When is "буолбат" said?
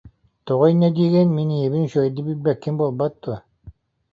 2.77-3.13